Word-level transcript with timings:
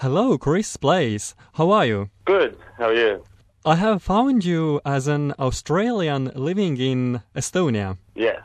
Hello, 0.00 0.38
Chris 0.38 0.76
Blaze. 0.76 1.34
How 1.54 1.72
are 1.72 1.84
you? 1.84 2.10
Good. 2.24 2.56
How 2.76 2.90
are 2.90 2.94
you? 2.94 3.24
I 3.64 3.74
have 3.74 4.00
found 4.00 4.44
you 4.44 4.80
as 4.84 5.08
an 5.08 5.32
Australian 5.40 6.30
living 6.36 6.76
in 6.76 7.20
Estonia. 7.34 7.98
Yes. 8.14 8.42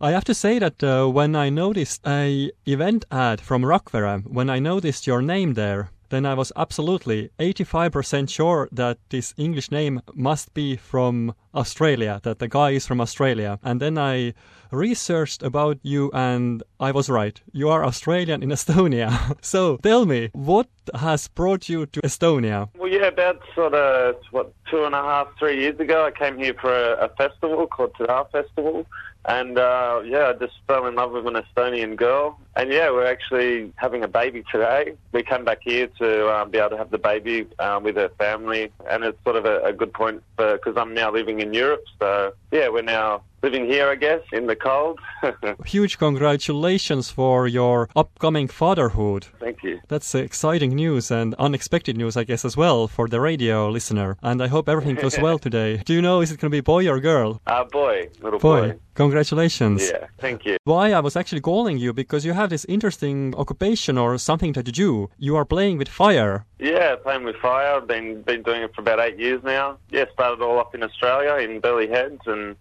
I 0.00 0.12
have 0.12 0.22
to 0.26 0.32
say 0.32 0.60
that 0.60 0.80
uh, 0.80 1.08
when 1.08 1.34
I 1.34 1.50
noticed 1.50 2.06
a 2.06 2.52
event 2.66 3.04
ad 3.10 3.40
from 3.40 3.64
Rakvere, 3.64 4.22
when 4.28 4.48
I 4.48 4.60
noticed 4.60 5.08
your 5.08 5.22
name 5.22 5.54
there, 5.54 5.90
then 6.12 6.26
I 6.26 6.34
was 6.34 6.52
absolutely 6.56 7.30
85% 7.40 8.28
sure 8.28 8.68
that 8.70 8.98
this 9.08 9.32
English 9.38 9.70
name 9.70 10.02
must 10.14 10.52
be 10.52 10.76
from 10.76 11.34
Australia, 11.54 12.20
that 12.22 12.38
the 12.38 12.48
guy 12.48 12.70
is 12.72 12.86
from 12.86 13.00
Australia. 13.00 13.58
And 13.62 13.80
then 13.80 13.96
I 13.96 14.34
researched 14.70 15.42
about 15.42 15.78
you 15.82 16.10
and 16.12 16.62
I 16.78 16.90
was 16.92 17.08
right. 17.08 17.40
You 17.52 17.70
are 17.70 17.82
Australian 17.82 18.42
in 18.42 18.50
Estonia. 18.58 19.08
so 19.40 19.78
tell 19.78 20.04
me, 20.04 20.28
what 20.34 20.68
has 20.94 21.28
brought 21.28 21.70
you 21.70 21.86
to 21.86 22.00
Estonia? 22.02 22.68
Well, 22.76 22.90
yeah, 22.90 23.06
about 23.06 23.40
sort 23.54 23.72
of, 23.72 24.16
what, 24.32 24.52
two 24.70 24.84
and 24.84 24.94
a 24.94 25.02
half, 25.02 25.28
three 25.38 25.58
years 25.60 25.80
ago, 25.80 26.04
I 26.04 26.10
came 26.10 26.36
here 26.36 26.54
for 26.60 26.72
a, 26.72 27.06
a 27.06 27.08
festival 27.16 27.66
called 27.66 27.94
Tadar 27.94 28.30
Festival. 28.30 28.86
And 29.24 29.56
uh, 29.56 30.02
yeah, 30.04 30.28
I 30.28 30.32
just 30.34 30.58
fell 30.68 30.86
in 30.86 30.94
love 30.94 31.12
with 31.12 31.26
an 31.26 31.34
Estonian 31.42 31.96
girl. 31.96 32.38
And 32.54 32.70
yeah, 32.70 32.90
we're 32.90 33.06
actually 33.06 33.72
having 33.76 34.04
a 34.04 34.08
baby 34.08 34.44
today. 34.52 34.94
We 35.12 35.22
came 35.22 35.44
back 35.44 35.60
here 35.62 35.88
to 35.98 36.34
um, 36.34 36.50
be 36.50 36.58
able 36.58 36.70
to 36.70 36.76
have 36.76 36.90
the 36.90 36.98
baby 36.98 37.46
um, 37.58 37.82
with 37.82 37.96
her 37.96 38.10
family. 38.18 38.70
And 38.88 39.04
it's 39.04 39.22
sort 39.24 39.36
of 39.36 39.46
a, 39.46 39.62
a 39.64 39.72
good 39.72 39.92
point 39.92 40.22
because 40.36 40.76
I'm 40.76 40.92
now 40.94 41.10
living 41.10 41.40
in 41.40 41.54
Europe. 41.54 41.84
So 41.98 42.34
yeah, 42.50 42.68
we're 42.68 42.82
now 42.82 43.22
living 43.42 43.66
here, 43.66 43.88
I 43.88 43.96
guess, 43.96 44.20
in 44.32 44.46
the 44.46 44.56
cold. 44.56 45.00
Huge 45.66 45.98
congratulations 45.98 47.10
for 47.10 47.46
your 47.48 47.88
upcoming 47.96 48.48
fatherhood. 48.48 49.26
Thank 49.40 49.62
you. 49.62 49.80
That's 49.88 50.14
exciting 50.14 50.74
news 50.74 51.10
and 51.10 51.34
unexpected 51.34 51.96
news, 51.96 52.16
I 52.16 52.24
guess, 52.24 52.44
as 52.44 52.56
well 52.56 52.86
for 52.86 53.08
the 53.08 53.20
radio 53.20 53.68
listener. 53.68 54.16
And 54.22 54.42
I 54.42 54.46
hope 54.46 54.68
everything 54.68 54.96
goes 54.96 55.18
well 55.26 55.38
today. 55.38 55.78
Do 55.78 55.92
you 55.92 56.02
know, 56.02 56.20
is 56.20 56.30
it 56.30 56.38
going 56.38 56.50
to 56.50 56.56
be 56.56 56.60
boy 56.60 56.88
or 56.88 57.00
girl? 57.00 57.40
Uh, 57.46 57.64
boy, 57.64 58.08
little 58.20 58.38
boy. 58.38 58.72
boy. 58.72 58.78
Congratulations. 58.94 59.90
Yeah, 59.90 60.06
thank 60.22 60.44
you. 60.46 60.56
Why 60.64 60.92
I 60.98 61.00
was 61.00 61.14
actually 61.20 61.42
calling 61.42 61.76
you 61.84 61.92
because 61.92 62.24
you 62.24 62.32
have 62.40 62.48
this 62.50 62.64
interesting 62.76 63.34
occupation 63.42 63.98
or 63.98 64.16
something 64.18 64.52
that 64.54 64.66
you 64.68 64.72
do. 64.86 65.10
You 65.18 65.36
are 65.36 65.44
playing 65.54 65.76
with 65.78 65.88
fire. 65.88 66.46
Yeah, 66.58 66.96
playing 66.96 67.24
with 67.24 67.36
fire. 67.36 67.70
I've 67.76 67.88
been 67.94 68.22
been 68.22 68.42
doing 68.42 68.62
it 68.62 68.70
for 68.74 68.80
about 68.86 69.00
eight 69.06 69.18
years 69.18 69.40
now. 69.42 69.66
Yeah, 69.90 70.06
started 70.14 70.40
all 70.46 70.58
up 70.64 70.74
in 70.76 70.82
Australia 70.88 71.34
in 71.44 71.60
Burleigh 71.60 71.92
Heads 71.96 72.22
and 72.26 72.56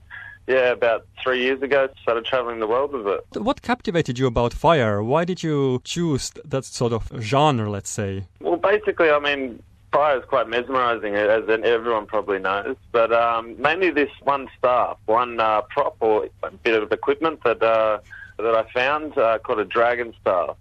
yeah, 0.48 0.72
about 0.72 1.06
three 1.24 1.42
years 1.46 1.62
ago, 1.62 1.88
started 2.02 2.26
traveling 2.26 2.60
the 2.60 2.68
world 2.68 2.92
with 2.92 3.08
it. 3.08 3.42
What 3.42 3.62
captivated 3.62 4.18
you 4.20 4.28
about 4.28 4.54
fire? 4.54 5.02
Why 5.04 5.24
did 5.24 5.44
you 5.44 5.82
choose 5.84 6.32
that 6.44 6.66
sort 6.66 6.94
of 6.94 7.04
genre, 7.20 7.70
let's 7.70 7.90
say? 7.90 8.26
Well, 8.40 8.58
basically, 8.58 9.12
I 9.12 9.20
mean, 9.20 9.62
fire 9.92 10.18
is 10.18 10.26
quite 10.26 10.48
mesmerizing, 10.48 11.16
as 11.16 11.44
everyone 11.50 12.06
probably 12.06 12.40
knows. 12.40 12.76
But 12.92 13.12
um, 13.14 13.62
mainly 13.62 13.92
this 13.92 14.10
one 14.24 14.48
staff, 14.58 14.98
one 15.06 15.40
uh, 15.40 15.62
prop 15.64 15.98
or 16.00 16.28
bit 16.64 16.82
of 16.82 16.92
equipment 16.92 17.44
that 17.44 17.62
uh, 17.62 18.00
that 18.38 18.56
I 18.56 18.72
found 18.72 19.18
uh, 19.18 19.40
called 19.40 19.60
a 19.60 19.66
dragon 19.66 20.14
staff. 20.22 20.56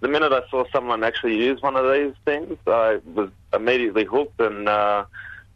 The 0.00 0.08
minute 0.08 0.32
I 0.32 0.48
saw 0.48 0.64
someone 0.72 1.02
actually 1.02 1.36
use 1.36 1.60
one 1.60 1.76
of 1.76 1.92
these 1.92 2.14
things, 2.24 2.56
I 2.66 3.00
was 3.14 3.30
immediately 3.52 4.04
hooked 4.04 4.40
and 4.40 4.68
uh, 4.68 5.04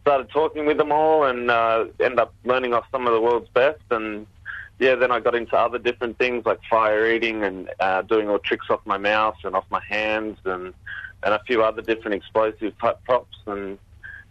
started 0.00 0.30
talking 0.30 0.66
with 0.66 0.78
them 0.78 0.90
all 0.90 1.24
and 1.24 1.50
uh, 1.50 1.84
ended 2.00 2.18
up 2.18 2.34
learning 2.44 2.74
off 2.74 2.84
some 2.90 3.06
of 3.06 3.12
the 3.12 3.20
world's 3.20 3.48
best. 3.50 3.80
And 3.90 4.26
yeah, 4.82 4.96
then 4.96 5.12
I 5.12 5.20
got 5.20 5.36
into 5.36 5.56
other 5.56 5.78
different 5.78 6.18
things 6.18 6.44
like 6.44 6.58
fire 6.68 7.08
eating 7.08 7.44
and 7.44 7.70
uh, 7.78 8.02
doing 8.02 8.28
all 8.28 8.40
tricks 8.40 8.66
off 8.68 8.80
my 8.84 8.98
mouth 8.98 9.36
and 9.44 9.54
off 9.54 9.64
my 9.70 9.82
hands 9.88 10.38
and 10.44 10.74
and 11.24 11.34
a 11.34 11.40
few 11.46 11.62
other 11.62 11.82
different 11.82 12.14
explosive 12.16 12.76
type 12.80 12.98
props 13.04 13.36
and 13.46 13.78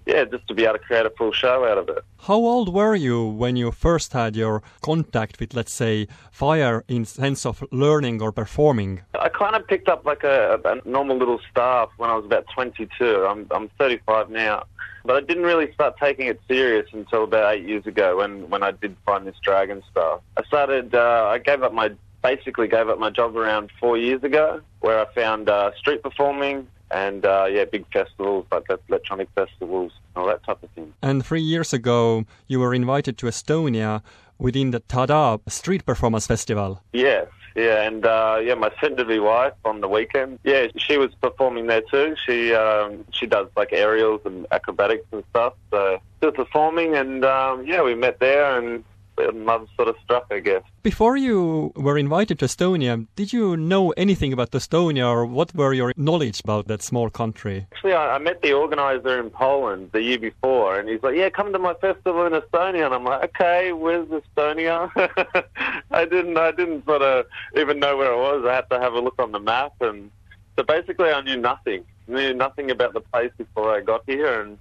yeah, 0.06 0.26
just 0.26 0.46
to 0.50 0.54
be 0.54 0.66
able 0.66 0.74
to 0.74 0.80
create 0.80 1.06
a 1.06 1.10
full 1.12 1.32
show 1.32 1.64
out 1.66 1.78
of 1.78 1.88
it. 1.88 2.04
How 2.28 2.36
old 2.36 2.74
were 2.74 2.96
you 2.96 3.24
when 3.26 3.56
you 3.56 3.72
first 3.72 4.12
had 4.12 4.36
your 4.36 4.62
contact 4.82 5.40
with, 5.40 5.54
let's 5.54 5.72
say, 5.72 6.08
fire 6.32 6.84
in 6.88 7.06
sense 7.06 7.46
of 7.46 7.64
learning 7.72 8.22
or 8.22 8.32
performing? 8.32 9.02
I 9.18 9.30
kind 9.30 9.56
of 9.56 9.66
picked 9.68 9.88
up 9.88 10.06
like 10.06 10.24
a, 10.24 10.60
a 10.66 10.90
normal 10.90 11.18
little 11.18 11.40
staff 11.50 11.90
when 11.98 12.10
I 12.10 12.16
was 12.16 12.26
about 12.26 12.46
22. 12.54 13.26
I'm, 13.26 13.48
I'm 13.52 13.70
35 13.80 14.30
now. 14.32 14.66
But 15.04 15.16
I 15.16 15.22
didn't 15.22 15.44
really 15.44 15.72
start 15.74 15.98
taking 15.98 16.28
it 16.28 16.40
serious 16.48 16.88
until 16.94 17.24
about 17.24 17.56
eight 17.56 17.68
years 17.68 17.86
ago 17.86 18.18
when, 18.18 18.50
when 18.50 18.64
I 18.64 18.72
did 18.72 18.96
find 19.06 19.26
this 19.26 19.36
dragon 19.44 19.82
staff. 19.92 20.22
I 20.38 20.44
started, 20.44 20.94
uh, 20.94 21.28
I 21.30 21.38
gave 21.40 21.64
up 21.64 21.74
my, 21.74 21.92
basically 22.24 22.68
gave 22.68 22.88
up 22.90 23.00
my 23.00 23.10
job 23.10 23.36
around 23.36 23.72
four 23.80 23.98
years 23.98 24.24
ago 24.24 24.62
where 24.80 25.00
I 25.00 25.14
found 25.14 25.50
uh, 25.50 25.72
street 25.78 26.04
performing 26.04 26.68
and 26.92 27.26
uh, 27.26 27.48
yeah, 27.50 27.66
big 27.66 27.86
festivals 27.92 28.46
like 28.52 28.66
electronic 28.90 29.30
festivals, 29.34 29.92
and 30.14 30.22
all 30.22 30.28
that 30.28 30.44
type 30.44 30.62
of 30.62 30.70
thing. 30.72 30.94
And 31.02 31.26
three 31.26 31.42
years 31.42 31.74
ago, 31.74 32.26
you 32.48 32.60
were 32.60 32.74
invited 32.74 33.18
to 33.20 33.28
Estonia 33.28 34.02
within 34.38 34.72
the 34.72 34.82
Tada 34.82 35.40
Street 35.50 35.86
Performance 35.86 36.28
Festival. 36.28 36.82
Yes, 36.94 37.28
yeah, 37.28 37.41
and 37.56 38.06
uh, 38.06 38.40
yeah, 38.44 38.56
my 38.56 38.72
soon-to-be 38.80 39.20
wife 39.20 39.54
on 39.66 39.82
the 39.82 39.88
weekend, 39.88 40.40
yeah, 40.44 40.68
she 40.78 40.98
was 40.98 41.14
performing 41.16 41.68
there 41.68 41.82
too. 41.82 42.16
She 42.26 42.54
um, 42.54 43.06
she 43.12 43.26
does 43.26 43.48
like 43.56 43.70
aerials 43.72 44.22
and 44.26 44.48
acrobatics 44.52 45.06
and 45.12 45.24
stuff. 45.30 45.54
So 45.72 46.00
she 46.20 46.26
was 46.28 46.36
performing, 46.36 46.96
and 46.96 47.26
um, 47.26 47.66
yeah, 47.66 47.82
we 47.82 47.96
met 47.96 48.20
there, 48.20 48.58
and 48.58 48.84
love 49.18 49.68
sort 49.76 49.88
of 49.88 49.96
struck, 50.04 50.26
I 50.32 50.40
guess. 50.40 50.64
Before 50.84 51.18
you 51.18 51.72
were 51.76 51.98
invited 51.98 52.40
to 52.40 52.46
Estonia, 52.46 53.08
did 53.16 53.34
you 53.34 53.58
know 53.58 53.92
anything 53.92 54.34
about 54.34 54.52
Estonia 54.52 55.08
or 55.08 55.26
what 55.26 55.54
were 55.56 55.74
your 55.74 55.94
knowledge 55.98 56.42
about 56.42 56.68
that 56.68 56.82
small 56.82 57.10
country? 57.10 57.68
Actually, 57.72 57.94
I, 57.94 58.16
I 58.16 58.18
met 58.18 58.42
the 58.42 58.54
organizer 58.54 59.20
in 59.20 59.30
Poland 59.30 59.92
the 59.92 60.02
year 60.02 60.20
before, 60.20 60.80
and 60.80 60.90
he's 60.90 61.04
like, 61.04 61.16
"Yeah, 61.16 61.30
come 61.30 61.52
to 61.54 61.60
my 61.60 61.74
festival 61.76 62.26
in 62.26 62.34
Estonia." 62.34 62.86
And 62.86 62.94
I'm 62.94 63.04
like, 63.04 63.24
"Okay, 63.30 63.72
where's 63.72 64.08
Estonia?" 64.08 64.90
I 65.92 66.06
didn't, 66.06 66.38
I 66.38 66.52
didn't 66.52 66.86
sort 66.86 67.02
of 67.02 67.26
even 67.56 67.80
know 67.80 67.98
where 67.98 68.14
it 68.14 68.18
was. 68.18 68.46
I 68.46 68.56
had 68.56 68.70
to 68.70 68.80
have 68.80 68.94
a 68.94 69.00
look 69.00 69.20
on 69.20 69.32
the 69.32 69.40
map, 69.40 69.74
and 69.82 70.12
so 70.56 70.64
basically, 70.64 71.10
I 71.10 71.22
knew 71.22 71.38
nothing, 71.38 71.86
knew 72.08 72.34
nothing 72.34 72.72
about 72.72 72.94
the 72.94 73.02
place 73.02 73.32
before 73.38 73.76
I 73.76 73.82
got 73.82 74.04
here, 74.06 74.42
and 74.42 74.58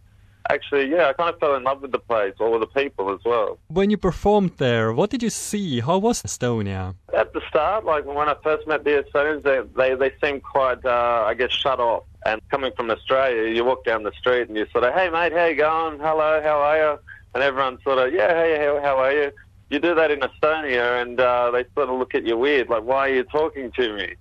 actually, 0.49 0.91
yeah, 0.91 1.09
I 1.09 1.13
kind 1.13 1.33
of 1.33 1.39
fell 1.39 1.55
in 1.57 1.65
love 1.65 1.83
with 1.83 1.93
the 1.93 1.99
place, 1.99 2.35
or 2.41 2.51
with 2.51 2.61
the 2.61 2.81
people 2.81 3.13
as 3.13 3.21
well. 3.25 3.59
When 3.69 3.91
you 3.91 3.97
performed 3.97 4.53
there, 4.57 4.93
what 4.93 5.11
did 5.11 5.23
you 5.23 5.31
see? 5.31 5.81
How 5.81 5.99
was 5.99 6.23
Estonia? 6.23 6.95
At 7.15 7.33
the 7.33 7.43
start, 7.49 7.85
like 7.85 8.05
when 8.07 8.29
I 8.29 8.37
first 8.43 8.67
met 8.67 8.85
the 8.85 9.05
Estonians, 9.05 9.43
they 9.43 9.61
they, 9.77 9.95
they 9.95 10.13
seemed 10.23 10.43
quite, 10.43 10.85
uh, 10.85 11.25
I 11.27 11.35
guess, 11.35 11.53
shut 11.53 11.81
off. 11.81 12.05
And 12.27 12.41
coming 12.51 12.73
from 12.77 12.91
Australia, 12.91 13.51
you 13.51 13.65
walk 13.65 13.85
down 13.85 14.03
the 14.03 14.13
street 14.13 14.49
and 14.49 14.57
you 14.57 14.67
sort 14.73 14.85
of, 14.85 14.93
hey 14.95 15.09
mate, 15.09 15.33
how 15.33 15.47
you 15.47 15.57
going? 15.57 15.99
Hello, 15.99 16.41
how 16.43 16.61
are 16.61 16.77
you? 16.77 16.99
And 17.35 17.43
everyone's 17.43 17.83
sort 17.83 17.99
of, 17.99 18.13
yeah, 18.13 18.29
hey, 18.29 18.59
how, 18.59 18.81
how 18.83 18.97
are 18.99 19.13
you? 19.13 19.33
You 19.71 19.79
do 19.79 19.95
that 19.95 20.11
in 20.11 20.21
Estonia, 20.21 21.01
and 21.01 21.21
uh, 21.21 21.51
they 21.53 21.65
sort 21.75 21.89
of 21.89 21.99
look 21.99 22.15
at 22.15 22.27
you 22.27 22.37
weird, 22.37 22.69
like, 22.69 22.83
why 22.83 23.09
are 23.09 23.15
you 23.15 23.23
talking 23.23 23.71
to 23.73 23.97
me? 23.97 24.15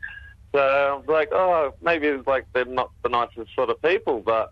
So 0.52 0.60
I 0.60 0.94
was 0.94 1.06
like, 1.08 1.30
oh, 1.32 1.74
maybe 1.82 2.08
it's 2.08 2.28
like 2.28 2.46
they're 2.54 2.66
not 2.66 2.92
the 3.04 3.10
nicest 3.10 3.54
sort 3.56 3.70
of 3.70 3.82
people, 3.82 4.22
but 4.22 4.52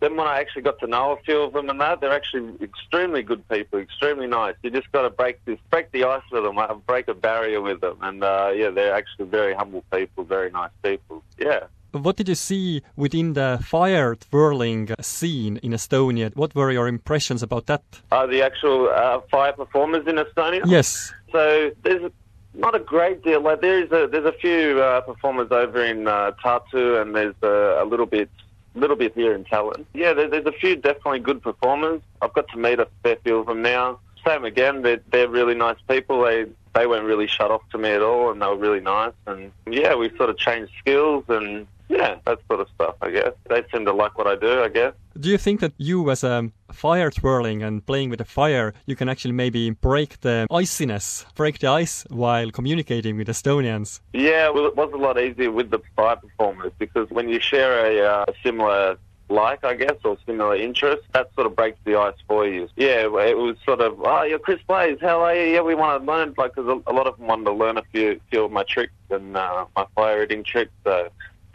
then 0.00 0.16
when 0.16 0.26
I 0.26 0.38
actually 0.38 0.62
got 0.62 0.78
to 0.80 0.86
know 0.86 1.12
a 1.12 1.16
few 1.22 1.42
of 1.42 1.52
them 1.52 1.68
and 1.68 1.80
that, 1.80 2.00
they're 2.00 2.12
actually 2.12 2.54
extremely 2.62 3.22
good 3.22 3.46
people, 3.48 3.80
extremely 3.80 4.26
nice. 4.26 4.54
You 4.62 4.70
just 4.70 4.90
got 4.92 5.02
to 5.02 5.10
break 5.10 5.44
this, 5.44 5.58
break 5.70 5.90
the 5.92 6.04
ice 6.04 6.22
with 6.30 6.44
them, 6.44 6.56
break 6.86 7.08
a 7.08 7.14
barrier 7.14 7.60
with 7.60 7.80
them, 7.80 7.98
and 8.02 8.22
uh, 8.22 8.52
yeah, 8.54 8.70
they're 8.70 8.94
actually 8.94 9.26
very 9.26 9.54
humble 9.54 9.84
people, 9.92 10.24
very 10.24 10.50
nice 10.50 10.70
people. 10.82 11.22
Yeah. 11.38 11.64
What 11.92 12.16
did 12.16 12.28
you 12.28 12.34
see 12.34 12.82
within 12.96 13.32
the 13.32 13.58
fire 13.64 14.14
twirling 14.14 14.90
scene 15.00 15.56
in 15.62 15.72
Estonia? 15.72 16.36
What 16.36 16.54
were 16.54 16.70
your 16.70 16.86
impressions 16.86 17.42
about 17.42 17.66
that? 17.66 17.82
Uh, 18.12 18.26
the 18.26 18.42
actual 18.42 18.90
uh, 18.90 19.20
fire 19.30 19.52
performers 19.52 20.06
in 20.06 20.16
Estonia. 20.16 20.62
Yes. 20.66 21.12
So 21.32 21.70
there's 21.82 22.12
not 22.54 22.74
a 22.74 22.78
great 22.78 23.22
deal. 23.24 23.40
Like 23.40 23.62
there's 23.62 23.90
a 23.90 24.06
there's 24.06 24.26
a 24.26 24.32
few 24.32 24.80
uh, 24.80 25.00
performers 25.00 25.48
over 25.50 25.82
in 25.82 26.06
uh, 26.06 26.32
Tartu, 26.44 27.00
and 27.00 27.14
there's 27.14 27.34
a, 27.42 27.82
a 27.82 27.86
little 27.86 28.06
bit 28.06 28.30
little 28.78 28.96
bit 28.96 29.14
here 29.14 29.34
in 29.34 29.44
Tallinn. 29.44 29.84
Yeah, 29.94 30.12
there, 30.12 30.28
there's 30.28 30.46
a 30.46 30.52
few 30.52 30.76
definitely 30.76 31.20
good 31.20 31.42
performers. 31.42 32.00
I've 32.22 32.32
got 32.32 32.48
to 32.48 32.58
meet 32.58 32.78
a 32.78 32.88
fair 33.02 33.16
few 33.24 33.38
of 33.38 33.46
them 33.46 33.62
now. 33.62 34.00
Same 34.26 34.44
again, 34.44 34.82
they're, 34.82 35.00
they're 35.10 35.28
really 35.28 35.54
nice 35.54 35.78
people. 35.88 36.22
They 36.22 36.46
they 36.74 36.86
weren't 36.86 37.06
really 37.06 37.26
shut 37.26 37.50
off 37.50 37.62
to 37.70 37.78
me 37.78 37.90
at 37.90 38.02
all, 38.02 38.30
and 38.30 38.40
they 38.40 38.46
were 38.46 38.56
really 38.56 38.80
nice. 38.80 39.14
And 39.26 39.52
yeah, 39.68 39.94
we 39.94 40.14
sort 40.16 40.30
of 40.30 40.38
changed 40.38 40.72
skills 40.78 41.24
and 41.28 41.66
yeah, 41.88 42.16
that 42.26 42.38
sort 42.48 42.60
of 42.60 42.68
stuff, 42.74 42.96
I 43.00 43.10
guess. 43.10 43.32
They 43.48 43.62
seem 43.72 43.84
to 43.86 43.92
like 43.92 44.16
what 44.18 44.26
I 44.26 44.36
do, 44.36 44.62
I 44.62 44.68
guess. 44.68 44.94
Do 45.18 45.28
you 45.28 45.38
think 45.38 45.60
that 45.60 45.72
you, 45.78 46.10
as 46.10 46.22
a 46.22 46.50
fire 46.72 47.10
twirling 47.10 47.62
and 47.62 47.84
playing 47.84 48.10
with 48.10 48.18
the 48.18 48.24
fire, 48.24 48.74
you 48.86 48.94
can 48.94 49.08
actually 49.08 49.32
maybe 49.32 49.70
break 49.70 50.20
the 50.20 50.46
iciness, 50.50 51.24
break 51.34 51.58
the 51.58 51.68
ice 51.68 52.04
while 52.10 52.50
communicating 52.50 53.16
with 53.16 53.28
Estonians? 53.28 54.00
Yeah, 54.12 54.50
well, 54.50 54.66
it 54.66 54.76
was 54.76 54.92
a 54.92 54.96
lot 54.96 55.18
easier 55.18 55.50
with 55.50 55.70
the 55.70 55.80
fire 55.96 56.16
performers 56.16 56.72
because 56.78 57.10
when 57.10 57.28
you 57.28 57.40
share 57.40 57.86
a 57.86 58.00
uh, 58.00 58.24
similar 58.42 58.98
like, 59.30 59.64
I 59.64 59.74
guess, 59.74 59.96
or 60.04 60.16
similar 60.26 60.56
interest, 60.56 61.02
that 61.12 61.30
sort 61.34 61.46
of 61.46 61.54
breaks 61.54 61.78
the 61.84 61.96
ice 61.96 62.14
for 62.26 62.46
you. 62.46 62.68
Yeah, 62.76 63.02
it 63.02 63.36
was 63.36 63.56
sort 63.64 63.80
of, 63.80 64.00
oh, 64.02 64.22
you're 64.22 64.38
Chris 64.38 64.60
Blaze, 64.66 64.98
how 65.00 65.22
are 65.22 65.34
you? 65.34 65.54
Yeah, 65.54 65.60
we 65.60 65.74
want 65.74 66.02
to 66.02 66.10
learn, 66.10 66.34
like, 66.38 66.54
because 66.54 66.82
a, 66.86 66.92
lot 66.92 67.06
of 67.06 67.18
them 67.18 67.26
wanted 67.26 67.44
to 67.44 67.52
learn 67.52 67.76
a 67.76 67.82
few, 67.92 68.20
few 68.30 68.44
of 68.44 68.52
my 68.52 68.62
tricks 68.62 68.92
and 69.10 69.36
uh, 69.36 69.66
my 69.76 69.86
fire 69.94 70.22
eating 70.22 70.44
tricks. 70.44 70.72
So 70.84 71.08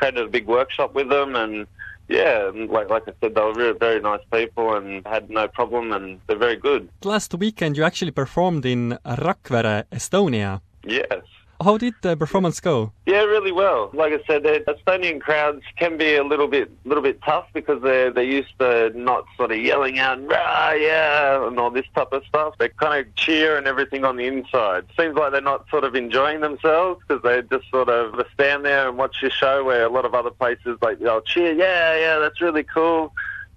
created 0.04 0.26
a 0.26 0.30
big 0.30 0.48
workshop 0.48 0.94
with 0.94 1.10
them, 1.10 1.36
and 1.36 1.68
yeah, 2.10 2.52
like 2.54 2.90
like 2.90 3.04
I 3.08 3.14
said, 3.22 3.36
they 3.36 3.42
were 3.42 3.54
very, 3.54 3.74
very 3.74 4.00
nice 4.02 4.24
people 4.32 4.76
and 4.76 5.06
had 5.08 5.30
no 5.30 5.48
problem, 5.48 5.92
and 5.94 6.20
they're 6.28 6.38
very 6.38 6.58
good. 6.58 6.90
Last 7.04 7.34
weekend, 7.34 7.78
you 7.78 7.84
actually 7.84 8.12
performed 8.12 8.66
in 8.66 8.98
Rakvere, 9.06 9.86
Estonia. 9.92 10.62
Yes. 10.84 11.24
How 11.64 11.78
did 11.78 11.94
the 12.02 12.16
performance 12.18 12.60
go? 12.60 12.92
Yeah, 13.06 13.24
really 13.24 13.52
well. 13.52 13.90
Like 13.94 14.14
I 14.14 14.20
said, 14.28 14.44
the 14.44 14.64
Estonian 14.68 15.22
crowds 15.22 15.64
can 15.78 15.98
be 15.98 16.16
a 16.16 16.24
little 16.24 16.48
bit, 16.48 16.72
little 16.86 17.04
bit 17.04 17.22
tough 17.24 17.48
because 17.54 17.82
they're 17.82 18.12
they're 18.12 18.24
used 18.24 18.58
to 18.60 18.92
not 18.96 19.26
sort 19.38 19.52
of 19.52 19.58
yelling 19.58 20.00
out 20.00 20.22
rah 20.28 20.72
yeah 20.72 21.48
and 21.48 21.60
all 21.60 21.72
this 21.72 21.86
type 21.96 22.12
of 22.12 22.24
stuff. 22.26 22.56
They 22.60 22.70
kind 22.70 23.06
of 23.06 23.16
cheer 23.16 23.58
and 23.58 23.68
everything 23.68 24.04
on 24.04 24.18
the 24.18 24.28
inside. 24.28 24.86
Seems 24.98 25.16
like 25.16 25.32
they're 25.32 25.42
not 25.42 25.70
sort 25.70 25.84
of 25.84 25.96
enjoying 25.96 26.42
themselves 26.42 27.02
because 27.08 27.24
they 27.24 27.42
just 27.56 27.70
sort 27.72 27.90
of 27.90 28.26
stand 28.34 28.66
there 28.66 28.90
and 28.90 28.98
watch 28.98 29.22
your 29.22 29.32
show. 29.32 29.64
Where 29.64 29.86
a 29.86 29.90
lot 29.90 30.06
of 30.06 30.14
other 30.14 30.32
places 30.32 30.78
like 30.82 31.00
they'll 31.00 31.22
cheer, 31.22 31.54
yeah, 31.54 31.98
yeah, 31.98 32.20
that's 32.20 32.42
really 32.42 32.64
cool 32.64 33.14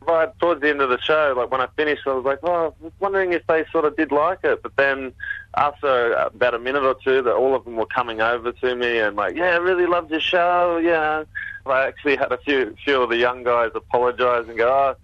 right 0.06 0.28
towards 0.38 0.60
the 0.60 0.70
end 0.70 0.80
of 0.80 0.90
the 0.90 1.00
show, 1.00 1.34
like 1.36 1.50
when 1.50 1.60
I 1.60 1.68
finished, 1.76 2.06
I 2.06 2.12
was 2.12 2.24
like, 2.24 2.38
oh, 2.42 2.74
I 2.80 2.84
was 2.84 2.92
wondering 3.00 3.32
if 3.32 3.46
they 3.46 3.64
sort 3.72 3.84
of 3.84 3.96
did 3.96 4.12
like 4.12 4.40
it. 4.44 4.62
But 4.62 4.76
then 4.76 5.12
after 5.56 6.12
about 6.12 6.54
a 6.54 6.58
minute 6.58 6.84
or 6.84 6.96
two, 7.02 7.22
that 7.22 7.34
all 7.34 7.54
of 7.54 7.64
them 7.64 7.76
were 7.76 7.86
coming 7.86 8.20
over 8.20 8.52
to 8.52 8.76
me 8.76 8.98
and 8.98 9.16
like, 9.16 9.36
yeah, 9.36 9.50
I 9.50 9.56
really 9.56 9.86
loved 9.86 10.10
your 10.10 10.20
show. 10.20 10.78
Yeah, 10.78 11.24
I 11.66 11.86
actually 11.86 12.16
had 12.16 12.32
a 12.32 12.38
few 12.38 12.76
few 12.84 13.02
of 13.02 13.10
the 13.10 13.16
young 13.16 13.44
guys 13.44 13.70
apologise 13.74 14.48
and 14.48 14.56
go, 14.56 14.68
oh, 14.68 14.94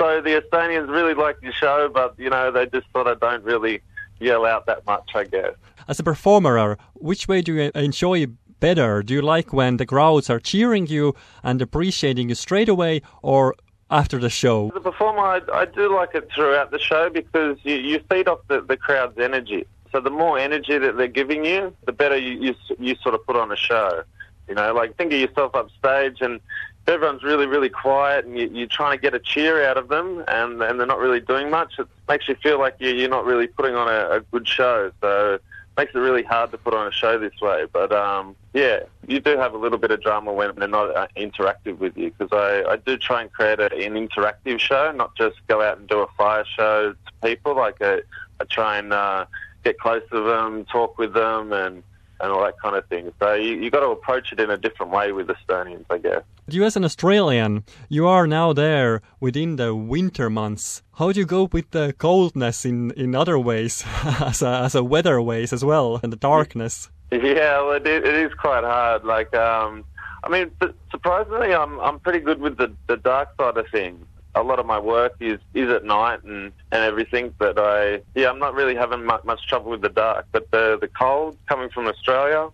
so 0.00 0.20
the 0.20 0.40
Estonians 0.40 0.88
really 0.88 1.14
like 1.14 1.36
your 1.42 1.52
show, 1.52 1.88
but 1.92 2.14
you 2.18 2.30
know 2.30 2.50
they 2.50 2.66
just 2.66 2.86
sort 2.92 3.06
of 3.06 3.20
don't 3.20 3.44
really 3.44 3.80
yell 4.20 4.46
out 4.46 4.66
that 4.66 4.86
much, 4.86 5.10
I 5.14 5.24
guess. 5.24 5.54
As 5.88 5.98
a 5.98 6.02
performer, 6.02 6.78
which 6.94 7.28
way 7.28 7.42
do 7.42 7.54
you 7.54 7.70
enjoy 7.74 8.26
better? 8.60 9.02
Do 9.02 9.14
you 9.14 9.22
like 9.22 9.52
when 9.52 9.76
the 9.76 9.86
crowds 9.86 10.30
are 10.30 10.38
cheering 10.38 10.86
you 10.86 11.14
and 11.42 11.60
appreciating 11.60 12.28
you 12.28 12.36
straight 12.36 12.68
away, 12.68 13.02
or 13.22 13.54
after 13.92 14.18
the 14.18 14.30
show? 14.30 14.70
As 14.70 14.76
a 14.76 14.80
performer, 14.80 15.20
I, 15.20 15.40
I 15.52 15.64
do 15.66 15.94
like 15.94 16.14
it 16.14 16.28
throughout 16.34 16.70
the 16.70 16.78
show 16.78 17.10
because 17.10 17.58
you, 17.62 17.76
you 17.76 18.00
feed 18.10 18.26
off 18.26 18.40
the, 18.48 18.60
the 18.60 18.76
crowd's 18.76 19.18
energy. 19.18 19.66
So 19.92 20.00
the 20.00 20.10
more 20.10 20.38
energy 20.38 20.78
that 20.78 20.96
they're 20.96 21.06
giving 21.06 21.44
you, 21.44 21.74
the 21.84 21.92
better 21.92 22.16
you, 22.16 22.40
you, 22.40 22.54
you 22.78 22.96
sort 23.02 23.14
of 23.14 23.24
put 23.26 23.36
on 23.36 23.52
a 23.52 23.56
show. 23.56 24.02
You 24.48 24.54
know, 24.54 24.72
like 24.74 24.96
think 24.96 25.12
of 25.12 25.20
yourself 25.20 25.54
upstage 25.54 26.20
and 26.20 26.40
everyone's 26.88 27.22
really, 27.22 27.46
really 27.46 27.68
quiet 27.68 28.24
and 28.24 28.36
you, 28.38 28.48
you're 28.52 28.66
trying 28.66 28.96
to 28.96 29.00
get 29.00 29.14
a 29.14 29.20
cheer 29.20 29.64
out 29.64 29.76
of 29.76 29.88
them 29.88 30.24
and, 30.26 30.62
and 30.62 30.80
they're 30.80 30.86
not 30.86 30.98
really 30.98 31.20
doing 31.20 31.50
much, 31.50 31.74
it 31.78 31.86
makes 32.08 32.28
you 32.28 32.34
feel 32.42 32.58
like 32.58 32.74
you, 32.80 32.90
you're 32.90 33.10
not 33.10 33.24
really 33.24 33.46
putting 33.46 33.74
on 33.76 33.88
a, 33.88 34.16
a 34.16 34.20
good 34.32 34.48
show. 34.48 34.90
So 35.00 35.38
makes 35.76 35.94
it 35.94 35.98
really 35.98 36.22
hard 36.22 36.50
to 36.50 36.58
put 36.58 36.74
on 36.74 36.86
a 36.86 36.92
show 36.92 37.18
this 37.18 37.40
way. 37.40 37.66
But 37.72 37.92
um, 37.92 38.36
yeah, 38.52 38.80
you 39.06 39.20
do 39.20 39.36
have 39.38 39.54
a 39.54 39.58
little 39.58 39.78
bit 39.78 39.90
of 39.90 40.02
drama 40.02 40.32
when 40.32 40.54
they're 40.56 40.68
not 40.68 40.94
uh, 40.94 41.06
interactive 41.16 41.78
with 41.78 41.96
you 41.96 42.12
because 42.16 42.32
I, 42.32 42.72
I 42.72 42.76
do 42.76 42.96
try 42.96 43.22
and 43.22 43.32
create 43.32 43.60
a, 43.60 43.72
an 43.72 43.94
interactive 43.94 44.58
show, 44.58 44.92
not 44.92 45.16
just 45.16 45.36
go 45.48 45.62
out 45.62 45.78
and 45.78 45.88
do 45.88 46.00
a 46.00 46.06
fire 46.18 46.44
show 46.44 46.92
to 46.92 47.28
people. 47.28 47.56
Like 47.56 47.76
I, 47.80 48.02
I 48.40 48.44
try 48.44 48.78
and 48.78 48.92
uh, 48.92 49.26
get 49.64 49.78
close 49.78 50.02
to 50.10 50.20
them, 50.20 50.64
talk 50.66 50.98
with 50.98 51.14
them, 51.14 51.52
and 51.52 51.82
and 52.20 52.30
all 52.30 52.42
that 52.42 52.58
kind 52.60 52.76
of 52.76 52.86
thing. 52.86 53.12
So 53.18 53.34
you 53.34 53.56
you 53.56 53.70
got 53.70 53.80
to 53.80 53.90
approach 53.90 54.32
it 54.32 54.40
in 54.40 54.50
a 54.50 54.56
different 54.56 54.92
way 54.92 55.12
with 55.12 55.28
Estonians, 55.28 55.86
I 55.90 55.98
guess. 55.98 56.22
You 56.52 56.64
as 56.64 56.76
an 56.76 56.84
Australian, 56.84 57.64
you 57.88 58.06
are 58.06 58.26
now 58.26 58.52
there 58.52 59.00
within 59.20 59.56
the 59.56 59.74
winter 59.74 60.28
months. 60.28 60.82
How 60.98 61.10
do 61.10 61.20
you 61.20 61.24
go 61.24 61.48
with 61.50 61.70
the 61.70 61.94
coldness 61.96 62.66
in, 62.66 62.90
in 62.90 63.14
other 63.14 63.38
ways, 63.38 63.84
as 64.04 64.42
a 64.42 64.60
as 64.66 64.74
a 64.74 64.84
weather 64.84 65.20
ways 65.22 65.52
as 65.52 65.64
well, 65.64 65.98
and 66.02 66.12
the 66.12 66.16
darkness? 66.16 66.90
Yeah, 67.10 67.62
well, 67.62 67.72
it, 67.72 67.86
it 67.86 68.04
is 68.04 68.34
quite 68.34 68.64
hard. 68.64 69.04
Like, 69.04 69.34
um, 69.34 69.84
I 70.24 70.28
mean, 70.28 70.50
surprisingly, 70.90 71.54
I'm 71.54 71.80
I'm 71.80 71.98
pretty 72.00 72.20
good 72.20 72.40
with 72.40 72.58
the 72.58 72.70
the 72.86 72.98
dark 72.98 73.30
side 73.38 73.56
of 73.56 73.66
things 73.68 74.04
a 74.34 74.42
lot 74.42 74.58
of 74.58 74.66
my 74.66 74.78
work 74.78 75.14
is 75.20 75.38
is 75.54 75.68
at 75.70 75.84
night 75.84 76.22
and 76.24 76.52
and 76.70 76.82
everything. 76.82 77.34
But 77.38 77.58
I 77.58 78.02
yeah, 78.14 78.30
I'm 78.30 78.38
not 78.38 78.54
really 78.54 78.74
having 78.74 79.04
much, 79.04 79.24
much 79.24 79.46
trouble 79.46 79.70
with 79.70 79.82
the 79.82 79.88
dark. 79.88 80.26
But 80.32 80.50
the 80.50 80.78
the 80.80 80.88
cold 80.88 81.36
coming 81.48 81.70
from 81.70 81.86
Australia, 81.86 82.48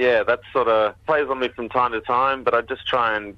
yeah, 0.00 0.22
that 0.22 0.40
sort 0.52 0.68
of 0.68 0.94
plays 1.06 1.28
on 1.28 1.38
me 1.38 1.48
from 1.48 1.68
time 1.68 1.92
to 1.92 2.00
time. 2.00 2.42
But 2.42 2.54
I 2.54 2.62
just 2.62 2.86
try 2.86 3.16
and 3.16 3.36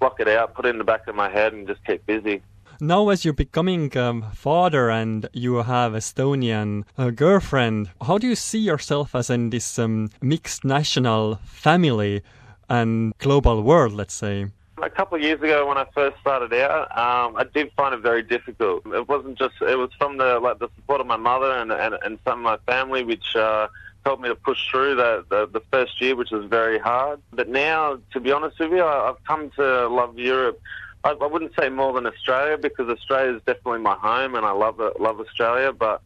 block 0.00 0.18
it 0.20 0.28
out, 0.28 0.54
put 0.54 0.66
it 0.66 0.70
in 0.70 0.78
the 0.78 0.84
back 0.84 1.06
of 1.06 1.14
my 1.14 1.30
head, 1.30 1.52
and 1.52 1.66
just 1.66 1.84
keep 1.84 2.04
busy. 2.06 2.42
Now, 2.82 3.10
as 3.10 3.24
you're 3.24 3.34
becoming 3.34 3.94
um, 3.98 4.24
father 4.32 4.90
and 4.90 5.28
you 5.34 5.56
have 5.56 5.92
Estonian 5.92 6.84
uh, 6.96 7.10
girlfriend, 7.10 7.90
how 8.00 8.16
do 8.16 8.26
you 8.26 8.34
see 8.34 8.58
yourself 8.58 9.14
as 9.14 9.28
in 9.28 9.50
this 9.50 9.78
um, 9.78 10.08
mixed 10.22 10.64
national 10.64 11.38
family 11.44 12.22
and 12.70 13.12
global 13.18 13.62
world, 13.62 13.92
let's 13.92 14.14
say? 14.14 14.46
A 14.82 14.88
couple 14.88 15.16
of 15.16 15.22
years 15.22 15.42
ago, 15.42 15.68
when 15.68 15.76
I 15.76 15.84
first 15.94 16.18
started 16.22 16.54
out, 16.54 16.84
um, 16.96 17.36
I 17.36 17.44
did 17.44 17.70
find 17.76 17.94
it 17.94 18.00
very 18.00 18.22
difficult. 18.22 18.86
It 18.86 19.06
wasn't 19.06 19.38
just; 19.38 19.56
it 19.60 19.76
was 19.76 19.90
from 19.98 20.16
the 20.16 20.40
like 20.40 20.58
the 20.58 20.70
support 20.76 21.02
of 21.02 21.06
my 21.06 21.18
mother 21.18 21.52
and 21.52 21.70
and, 21.70 21.94
and 22.02 22.18
some 22.24 22.38
of 22.38 22.44
my 22.44 22.72
family, 22.72 23.04
which 23.04 23.36
uh, 23.36 23.68
helped 24.10 24.22
me 24.22 24.28
to 24.28 24.34
push 24.34 24.60
through 24.68 24.96
the, 24.96 25.24
the 25.30 25.46
the 25.46 25.62
first 25.70 26.00
year, 26.00 26.16
which 26.16 26.32
was 26.32 26.44
very 26.46 26.78
hard. 26.78 27.20
But 27.32 27.48
now, 27.48 27.98
to 28.12 28.18
be 28.20 28.32
honest 28.32 28.58
with 28.58 28.72
you, 28.72 28.82
I, 28.82 29.10
I've 29.10 29.22
come 29.24 29.50
to 29.50 29.88
love 29.88 30.18
Europe. 30.18 30.60
I, 31.04 31.10
I 31.10 31.26
wouldn't 31.26 31.54
say 31.58 31.68
more 31.68 31.92
than 31.92 32.06
Australia 32.06 32.58
because 32.58 32.88
Australia 32.88 33.36
is 33.36 33.42
definitely 33.46 33.82
my 33.92 33.94
home, 33.94 34.34
and 34.34 34.44
I 34.44 34.50
love 34.50 34.80
it, 34.80 35.00
love 35.00 35.20
Australia. 35.20 35.72
But 35.72 36.02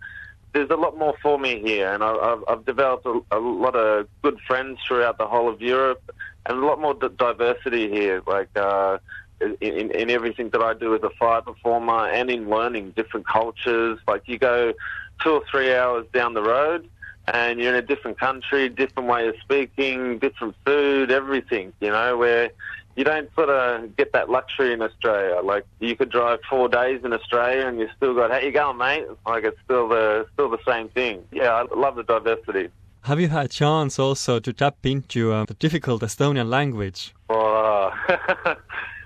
there's 0.52 0.68
a 0.68 0.76
lot 0.76 0.98
more 0.98 1.14
for 1.22 1.38
me 1.38 1.60
here, 1.60 1.92
and 1.94 2.04
I've, 2.04 2.44
I've 2.46 2.64
developed 2.66 3.06
a, 3.06 3.20
a 3.30 3.40
lot 3.40 3.74
of 3.74 4.06
good 4.22 4.38
friends 4.46 4.80
throughout 4.86 5.16
the 5.16 5.26
whole 5.26 5.48
of 5.48 5.62
Europe 5.62 6.02
and 6.46 6.58
a 6.58 6.66
lot 6.66 6.78
more 6.78 6.94
diversity 6.94 7.88
here, 7.88 8.22
like 8.26 8.50
uh, 8.54 8.98
in, 9.40 9.90
in 9.90 10.10
everything 10.10 10.50
that 10.50 10.60
I 10.60 10.74
do 10.74 10.94
as 10.94 11.02
a 11.02 11.10
fire 11.18 11.40
performer 11.40 12.06
and 12.08 12.30
in 12.30 12.50
learning 12.50 12.90
different 12.90 13.26
cultures. 13.26 13.98
Like 14.06 14.22
you 14.26 14.38
go 14.38 14.74
two 15.22 15.30
or 15.30 15.42
three 15.50 15.74
hours 15.74 16.06
down 16.12 16.34
the 16.34 16.42
road 16.42 16.88
and 17.26 17.58
you're 17.58 17.70
in 17.70 17.76
a 17.76 17.86
different 17.86 18.18
country, 18.18 18.68
different 18.68 19.08
way 19.08 19.28
of 19.28 19.34
speaking, 19.42 20.18
different 20.18 20.54
food, 20.64 21.10
everything, 21.10 21.72
you 21.80 21.90
know, 21.90 22.16
where 22.16 22.50
you 22.96 23.04
don't 23.04 23.32
sort 23.34 23.50
of 23.50 23.96
get 23.96 24.12
that 24.12 24.30
luxury 24.30 24.72
in 24.72 24.82
Australia. 24.82 25.40
Like 25.42 25.64
you 25.80 25.96
could 25.96 26.10
drive 26.10 26.40
four 26.48 26.68
days 26.68 27.00
in 27.04 27.12
Australia 27.12 27.66
and 27.66 27.78
you 27.78 27.88
still 27.96 28.14
got, 28.14 28.30
how 28.30 28.38
you 28.38 28.52
going, 28.52 28.76
mate? 28.76 29.06
Like 29.26 29.44
it's 29.44 29.58
still 29.64 29.88
the 29.88 30.26
still 30.34 30.50
the 30.50 30.58
same 30.66 30.88
thing. 30.90 31.24
Yeah, 31.32 31.50
I 31.50 31.74
love 31.74 31.96
the 31.96 32.04
diversity. 32.04 32.68
Have 33.02 33.20
you 33.20 33.28
had 33.28 33.44
a 33.44 33.48
chance 33.48 33.98
also 33.98 34.40
to 34.40 34.52
tap 34.52 34.76
into 34.84 35.30
uh, 35.30 35.44
the 35.44 35.54
difficult 35.54 36.00
Estonian 36.02 36.48
language? 36.48 37.14
Oh, 37.28 37.92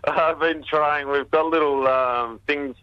I've 0.04 0.38
been 0.38 0.62
trying. 0.62 1.08
We've 1.08 1.28
got 1.30 1.46
little 1.46 1.88
um, 1.88 2.38
things, 2.46 2.76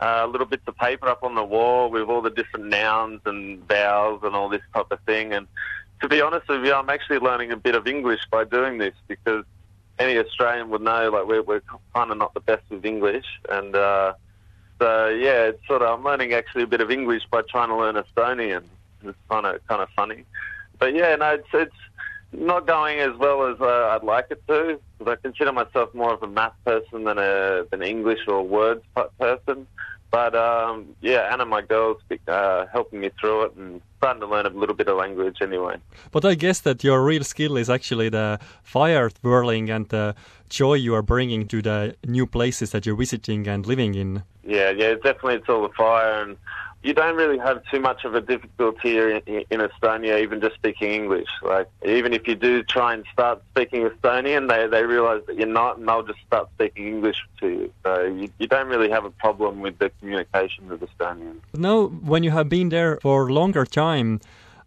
uh, 0.00 0.26
little 0.30 0.46
bits 0.46 0.62
of 0.66 0.76
paper 0.76 1.08
up 1.08 1.22
on 1.22 1.34
the 1.34 1.44
wall 1.44 1.90
with 1.90 2.08
all 2.08 2.22
the 2.22 2.30
different 2.30 2.66
nouns 2.66 3.20
and 3.24 3.66
vowels 3.66 4.22
and 4.24 4.34
all 4.34 4.48
this 4.48 4.62
type 4.74 4.90
of 4.90 5.00
thing. 5.00 5.32
And 5.32 5.46
to 6.00 6.08
be 6.08 6.20
honest 6.20 6.48
with 6.48 6.64
you, 6.64 6.74
I'm 6.74 6.90
actually 6.90 7.18
learning 7.18 7.52
a 7.52 7.56
bit 7.56 7.74
of 7.74 7.86
English 7.86 8.20
by 8.30 8.44
doing 8.44 8.78
this 8.78 8.94
because 9.08 9.44
any 9.98 10.18
Australian 10.18 10.68
would 10.70 10.82
know 10.82 11.10
like 11.10 11.26
we're, 11.26 11.42
we're 11.42 11.62
kind 11.94 12.10
of 12.10 12.18
not 12.18 12.34
the 12.34 12.40
best 12.40 12.62
with 12.70 12.84
English. 12.84 13.26
And 13.48 13.74
uh, 13.74 14.14
so, 14.78 15.08
yeah, 15.08 15.44
it's 15.44 15.66
sort 15.66 15.82
of, 15.82 15.98
I'm 15.98 16.04
learning 16.04 16.34
actually 16.34 16.64
a 16.64 16.66
bit 16.66 16.80
of 16.80 16.90
English 16.90 17.22
by 17.30 17.42
trying 17.42 17.68
to 17.68 17.76
learn 17.76 17.94
Estonian. 17.96 18.64
It's 19.02 19.18
kind 19.30 19.46
of 19.46 19.66
kind 19.66 19.82
of 19.82 19.88
funny 19.90 20.24
but 20.78 20.94
yeah, 20.94 21.16
no, 21.16 21.34
it's 21.34 21.48
it's 21.52 21.76
not 22.36 22.66
going 22.66 23.00
as 23.00 23.16
well 23.18 23.46
as 23.46 23.60
uh, 23.60 23.88
I'd 23.94 24.04
like 24.04 24.26
it 24.30 24.42
to. 24.48 24.78
Because 24.98 25.12
I 25.12 25.16
consider 25.22 25.52
myself 25.52 25.94
more 25.94 26.12
of 26.14 26.22
a 26.22 26.26
math 26.26 26.54
person 26.64 27.04
than 27.04 27.18
a 27.18 27.64
than 27.70 27.82
English 27.82 28.20
or 28.28 28.42
words 28.42 28.82
person. 29.18 29.66
But 30.10 30.34
um, 30.34 30.94
yeah, 31.00 31.28
Anna, 31.32 31.44
my 31.44 31.62
girls, 31.62 31.98
uh, 32.28 32.66
helping 32.72 33.00
me 33.00 33.10
through 33.20 33.42
it 33.42 33.56
and 33.56 33.82
starting 33.98 34.20
to 34.20 34.26
learn 34.26 34.46
a 34.46 34.50
little 34.50 34.74
bit 34.74 34.88
of 34.88 34.96
language 34.96 35.38
anyway. 35.42 35.76
But 36.10 36.24
I 36.24 36.34
guess 36.34 36.60
that 36.60 36.84
your 36.84 37.04
real 37.04 37.24
skill 37.24 37.56
is 37.56 37.68
actually 37.68 38.08
the 38.08 38.38
fire 38.62 39.10
twirling 39.10 39.68
and 39.68 39.88
the 39.88 40.14
joy 40.48 40.74
you 40.74 40.94
are 40.94 41.02
bringing 41.02 41.46
to 41.48 41.60
the 41.60 41.96
new 42.06 42.26
places 42.26 42.70
that 42.70 42.86
you're 42.86 42.96
visiting 42.96 43.48
and 43.48 43.66
living 43.66 43.94
in. 43.94 44.22
Yeah, 44.44 44.70
yeah, 44.70 44.94
definitely 44.94 45.34
it's 45.34 45.48
all 45.48 45.62
the 45.62 45.74
fire 45.74 46.22
and 46.22 46.36
you 46.86 46.94
don't 46.94 47.16
really 47.16 47.38
have 47.38 47.62
too 47.70 47.80
much 47.80 48.04
of 48.04 48.14
a 48.14 48.20
difficulty 48.20 48.96
in, 48.98 49.20
in 49.50 49.58
Estonia, 49.60 50.22
even 50.22 50.40
just 50.40 50.54
speaking 50.54 50.92
English. 50.92 51.28
Like 51.42 51.68
even 51.84 52.12
if 52.12 52.28
you 52.28 52.36
do 52.36 52.62
try 52.62 52.94
and 52.94 53.04
start 53.12 53.42
speaking 53.50 53.80
Estonian, 53.88 54.48
they 54.48 54.68
they 54.68 54.84
realise 54.84 55.22
that 55.26 55.36
you're 55.36 55.56
not, 55.62 55.78
and 55.78 55.88
they'll 55.88 56.04
just 56.04 56.20
start 56.26 56.48
speaking 56.54 56.86
English 56.86 57.18
to 57.40 57.48
you. 57.48 57.72
So 57.82 58.04
you, 58.04 58.30
you 58.38 58.46
don't 58.46 58.68
really 58.68 58.90
have 58.96 59.04
a 59.04 59.10
problem 59.10 59.60
with 59.60 59.78
the 59.78 59.90
communication 59.98 60.68
with 60.68 60.80
Estonians. 60.88 61.40
Now, 61.54 61.86
when 61.86 62.22
you 62.22 62.30
have 62.30 62.48
been 62.48 62.68
there 62.68 62.98
for 63.02 63.28
a 63.28 63.32
longer 63.32 63.64
time. 63.66 64.20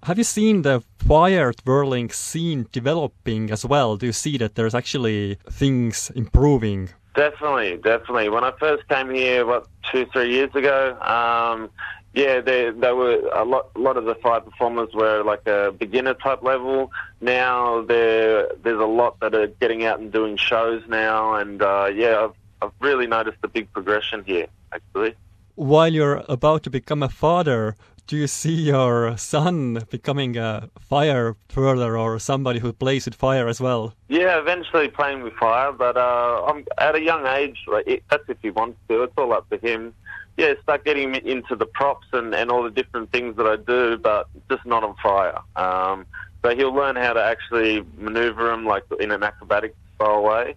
Have 0.04 0.18
you 0.18 0.24
seen 0.24 0.62
the 0.62 0.82
fire 0.98 1.52
twirling 1.52 2.10
scene 2.10 2.68
developing 2.72 3.52
as 3.52 3.66
well? 3.66 3.98
Do 3.98 4.06
you 4.06 4.14
see 4.14 4.38
that 4.38 4.56
there's 4.56 4.74
actually 4.74 5.38
things 5.50 6.10
improving? 6.16 6.88
Definitely, 7.16 7.76
definitely. 7.84 8.30
When 8.30 8.46
I 8.46 8.52
first 8.58 8.88
came 8.88 9.10
here, 9.10 9.46
what 9.46 9.68
two, 9.92 10.06
three 10.14 10.32
years 10.32 10.56
ago, 10.56 10.98
um, 11.02 11.70
yeah, 12.14 12.42
they 12.42 12.72
they 12.72 12.92
were 12.92 13.20
a 13.34 13.46
lot. 13.46 13.70
A 13.76 13.80
lot 13.80 13.98
of 13.98 14.06
the 14.06 14.16
fire 14.16 14.42
performers 14.42 14.90
were 14.94 15.24
like 15.24 15.46
a 15.48 15.72
beginner 15.72 16.16
type 16.16 16.42
level. 16.42 16.92
Now 17.22 17.82
there 17.84 18.50
there's 18.64 18.80
a 18.80 18.86
lot 18.86 19.20
that 19.20 19.36
are 19.36 19.48
getting 19.48 19.86
out 19.86 20.00
and 20.00 20.12
doing 20.12 20.36
shows 20.38 20.82
now, 20.88 21.36
and 21.36 21.62
uh, 21.62 21.92
yeah, 21.94 22.26
I've 22.26 22.36
I've 22.62 22.74
really 22.80 23.08
noticed 23.08 23.38
a 23.44 23.48
big 23.48 23.72
progression 23.72 24.24
here, 24.26 24.48
actually. 24.74 25.16
While 25.56 25.94
you're 25.94 26.24
about 26.28 26.64
to 26.64 26.70
become 26.70 27.04
a 27.04 27.10
father, 27.10 27.76
do 28.08 28.18
you 28.18 28.28
see 28.28 28.54
your 28.54 29.16
son 29.18 29.84
becoming 29.92 30.36
a 30.36 30.70
fire 30.80 31.36
twirler 31.48 31.96
or 31.96 32.18
somebody 32.18 32.60
who 32.60 32.74
plays 32.74 33.06
with 33.06 33.14
fire 33.14 33.48
as 33.48 33.62
well? 33.62 33.94
Yeah, 34.08 34.40
eventually 34.40 34.88
playing 34.88 35.22
with 35.22 35.34
fire, 35.34 35.72
but 35.72 35.96
uh, 35.96 36.44
I'm 36.48 36.66
at 36.80 36.96
a 36.96 37.02
young 37.02 37.28
age. 37.28 37.60
Like 37.68 37.88
it, 37.88 38.04
that's 38.10 38.24
if 38.28 38.38
he 38.42 38.50
wants 38.50 38.80
to. 38.88 39.04
It's 39.04 39.14
all 39.16 39.32
up 39.32 39.48
to 39.52 39.58
him. 39.58 39.94
Yeah, 40.40 40.54
start 40.64 40.86
getting 40.86 41.14
him 41.14 41.16
into 41.16 41.58
the 41.58 41.66
props 41.66 42.08
and, 42.14 42.34
and 42.34 42.50
all 42.50 42.64
the 42.64 42.70
different 42.70 43.12
things 43.12 43.36
that 43.36 43.46
I 43.46 43.58
do, 43.58 43.98
but 43.98 44.30
just 44.50 44.66
not 44.66 44.86
on 44.86 44.96
fire. 45.04 45.38
Um, 45.58 46.06
so 46.42 46.56
he'll 46.56 46.74
learn 46.74 46.96
how 46.96 47.12
to 47.12 47.22
actually 47.22 47.84
maneuver 47.98 48.48
them 48.48 48.66
like 48.66 48.84
in 49.02 49.12
an 49.12 49.22
acrobatic 49.22 49.76
style 49.96 50.24
way. 50.24 50.56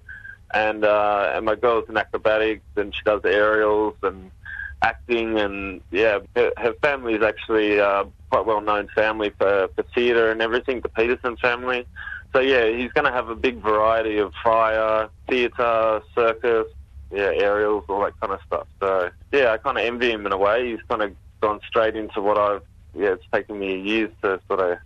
And 0.54 0.84
uh, 0.84 1.32
and 1.34 1.44
my 1.44 1.56
girl's 1.56 1.88
in 1.88 1.96
acrobatics 1.96 2.62
and 2.76 2.94
she 2.94 3.00
does 3.04 3.22
aerials 3.24 3.96
and 4.04 4.30
acting 4.82 5.40
and 5.40 5.80
yeah, 5.90 6.20
her, 6.36 6.52
her 6.58 6.74
family 6.74 7.14
is 7.14 7.22
actually 7.24 7.80
uh, 7.80 8.04
quite 8.30 8.46
well 8.46 8.60
known 8.60 8.88
family 8.94 9.32
for, 9.36 9.68
for 9.74 9.82
theatre 9.94 10.30
and 10.30 10.40
everything, 10.40 10.80
the 10.80 10.90
Peterson 10.90 11.36
family. 11.38 11.86
So 12.32 12.40
yeah, 12.40 12.68
he's 12.68 12.92
going 12.92 13.06
to 13.06 13.12
have 13.12 13.30
a 13.30 13.34
big 13.34 13.60
variety 13.60 14.18
of 14.18 14.32
fire, 14.44 15.08
theatre, 15.28 16.02
circus, 16.14 16.68
yeah, 17.12 17.30
aerials, 17.34 17.84
all 17.88 18.02
that 18.04 18.18
kind 18.20 18.32
of 18.32 18.40
stuff. 18.46 18.66
So 18.80 19.10
yeah, 19.32 19.52
I 19.52 19.58
kind 19.58 19.78
of 19.78 19.84
envy 19.84 20.10
him 20.10 20.26
in 20.26 20.32
a 20.32 20.38
way. 20.38 20.70
He's 20.70 20.82
kind 20.88 21.02
of 21.02 21.14
gone 21.40 21.60
straight 21.68 21.96
into 21.96 22.20
what 22.20 22.38
I've 22.38 22.62
yeah, 22.94 23.14
it's 23.14 23.24
taken 23.32 23.58
me 23.58 23.80
years 23.80 24.10
to 24.22 24.40
sort 24.48 24.60
of 24.60 24.78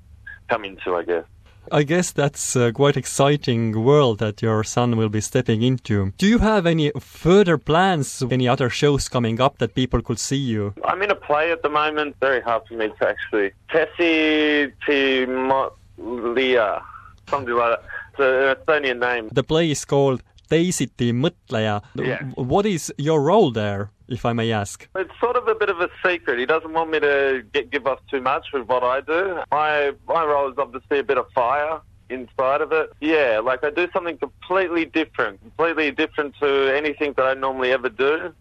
come 0.49 0.65
into, 0.65 0.95
I 0.95 1.03
guess. 1.03 1.25
I 1.73 1.83
guess 1.83 2.13
that's 2.13 2.55
a 2.55 2.73
quite 2.73 2.97
exciting 2.97 3.83
world 3.85 4.21
that 4.21 4.41
your 4.41 4.63
son 4.63 4.97
will 4.97 5.09
be 5.09 5.21
stepping 5.21 5.63
into. 5.63 6.13
Do 6.17 6.29
you 6.29 6.39
have 6.39 6.65
any 6.65 6.93
further 7.01 7.59
plans, 7.59 8.23
any 8.31 8.47
other 8.47 8.71
shows 8.71 9.09
coming 9.09 9.41
up 9.41 9.59
that 9.59 9.75
people 9.75 10.01
could 10.01 10.21
see 10.21 10.37
you? 10.37 10.75
I'm 10.85 11.03
in 11.03 11.11
a 11.11 11.17
play 11.17 11.51
at 11.51 11.63
the 11.63 11.69
moment. 11.69 12.15
Very 12.21 12.41
hard 12.41 12.63
for 12.69 12.75
me 12.75 12.91
to 13.01 13.09
actually. 13.09 13.51
Tessie 13.69 14.73
Timolia, 14.87 16.83
something 17.29 17.55
like 17.55 17.81
that. 17.81 17.85
It's 18.13 18.21
an 18.21 18.55
Estonian 18.65 19.01
name. 19.01 19.29
The 19.33 19.43
play 19.43 19.73
is 19.73 19.85
called 19.85 20.23
Teisiti 20.49 21.13
mõtleja. 21.13 21.81
Yeah. 21.95 22.23
What 22.37 22.67
is 22.67 22.93
your 22.99 23.21
role 23.21 23.51
there, 23.51 23.91
if 24.09 24.25
I 24.25 24.33
may 24.33 24.53
ask? 24.53 24.89
It's 24.95 25.19
sort 25.21 25.37
of 25.37 25.49
a 25.49 25.55
bit 25.55 25.69
of 25.69 25.81
a 25.81 25.89
secret. 26.05 26.39
He 26.39 26.47
doesn't 26.47 26.73
want 26.73 26.91
me 26.91 27.01
to 27.01 27.43
get, 27.53 27.71
give 27.71 27.87
off 27.87 28.01
too 28.11 28.21
much 28.21 28.47
with 28.53 28.67
what 28.69 28.83
I 28.83 29.01
do. 29.01 29.41
My 29.51 29.93
my 30.07 30.25
role 30.25 30.51
is 30.51 30.59
obviously 30.59 31.01
a 31.01 31.05
bit 31.05 31.19
of 31.19 31.27
fire 31.35 31.81
inside 32.09 32.61
of 32.61 32.73
it. 32.73 32.93
Yeah, 33.01 33.41
like 33.43 33.65
I 33.65 33.71
do 33.71 33.89
something 33.93 34.17
completely 34.19 34.85
different, 34.85 35.41
completely 35.41 35.91
different 35.91 36.35
to 36.41 36.73
anything 36.77 37.15
that 37.17 37.27
I 37.27 37.35
normally 37.35 37.73
ever 37.73 37.89
do. 37.89 38.33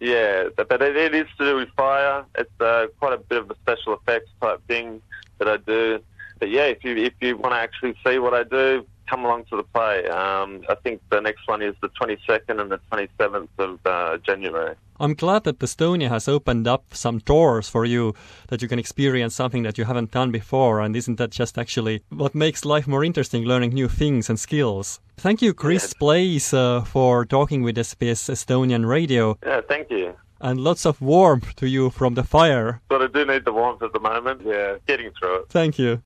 Yeah, 0.00 0.48
but 0.56 0.68
but 0.68 0.82
it, 0.82 0.96
it 0.96 1.14
is 1.14 1.26
to 1.38 1.44
do 1.44 1.56
with 1.56 1.70
fire. 1.76 2.24
It's 2.36 2.60
uh, 2.60 2.88
quite 2.98 3.14
a 3.14 3.18
bit 3.18 3.38
of 3.38 3.50
a 3.50 3.56
special 3.56 3.94
effects 3.94 4.30
type 4.40 4.60
thing 4.66 5.00
that 5.38 5.48
I 5.48 5.56
do. 5.56 6.00
But 6.38 6.50
yeah, 6.50 6.64
if 6.64 6.84
you 6.84 6.96
if 6.96 7.14
you 7.20 7.38
want 7.38 7.54
to 7.54 7.58
actually 7.58 7.94
see 8.04 8.18
what 8.18 8.34
I 8.34 8.42
do, 8.42 8.84
come 9.08 9.24
along 9.24 9.44
to 9.50 9.56
the 9.56 9.62
play. 9.62 10.06
Um, 10.08 10.62
I 10.68 10.74
think 10.76 11.00
the 11.10 11.20
next 11.20 11.46
one 11.46 11.62
is 11.62 11.74
the 11.82 11.88
22nd 11.90 12.60
and 12.60 12.70
the 12.70 12.80
27th 12.92 13.48
of 13.58 13.78
uh, 13.86 14.18
January. 14.18 14.74
I'm 15.00 15.14
glad 15.14 15.42
that 15.44 15.58
Estonia 15.58 16.08
has 16.08 16.28
opened 16.28 16.68
up 16.68 16.84
some 16.94 17.18
doors 17.18 17.68
for 17.68 17.84
you, 17.84 18.14
that 18.48 18.62
you 18.62 18.68
can 18.68 18.78
experience 18.78 19.34
something 19.34 19.64
that 19.64 19.76
you 19.76 19.84
haven't 19.84 20.12
done 20.12 20.30
before. 20.30 20.80
And 20.80 20.94
isn't 20.94 21.16
that 21.16 21.30
just 21.30 21.58
actually 21.58 22.02
what 22.10 22.34
makes 22.34 22.64
life 22.64 22.86
more 22.86 23.04
interesting, 23.04 23.44
learning 23.44 23.72
new 23.74 23.88
things 23.88 24.30
and 24.30 24.38
skills? 24.38 25.00
Thank 25.16 25.42
you, 25.42 25.52
Chris 25.52 25.92
Yeah. 25.92 25.98
Blaze, 25.98 26.54
uh, 26.54 26.82
for 26.82 27.24
talking 27.24 27.62
with 27.62 27.76
SBS 27.76 28.30
Estonian 28.30 28.86
Radio. 28.88 29.36
Yeah, 29.44 29.62
thank 29.68 29.90
you. 29.90 30.14
And 30.40 30.60
lots 30.60 30.84
of 30.86 31.00
warmth 31.00 31.56
to 31.56 31.66
you 31.66 31.90
from 31.90 32.14
the 32.14 32.22
fire. 32.22 32.80
But 32.88 33.02
I 33.02 33.06
do 33.08 33.24
need 33.24 33.44
the 33.44 33.52
warmth 33.52 33.82
at 33.82 33.92
the 33.92 34.00
moment. 34.00 34.42
Yeah, 34.44 34.76
getting 34.86 35.10
through 35.18 35.36
it. 35.40 35.48
Thank 35.48 35.78
you. 35.78 36.02